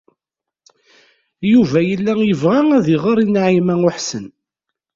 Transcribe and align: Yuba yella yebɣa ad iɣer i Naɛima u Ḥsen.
Yuba 1.51 1.79
yella 1.89 2.13
yebɣa 2.29 2.61
ad 2.77 2.87
iɣer 2.95 3.17
i 3.23 3.27
Naɛima 3.27 3.75
u 3.85 3.89
Ḥsen. 3.95 4.25